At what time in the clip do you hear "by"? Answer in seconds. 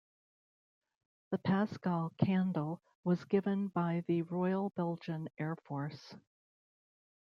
3.67-4.03